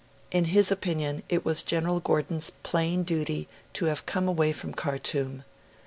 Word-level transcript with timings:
In 0.31 0.45
his 0.45 0.71
opinion 0.71 1.21
it 1.29 1.45
was 1.45 1.61
General 1.61 1.99
Gordon's 1.99 2.49
plain 2.63 3.03
duty 3.03 3.47
to 3.73 3.85
have 3.85 4.07
come 4.07 4.27
away 4.27 4.51
from 4.51 4.73
Khartoum. 4.73 5.43